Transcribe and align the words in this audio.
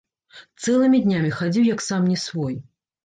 Цэлымі 0.63 1.01
днямі 1.07 1.31
хадзіў 1.41 1.67
як 1.75 1.85
сам 1.89 2.11
не 2.13 2.17
свой. 2.27 2.57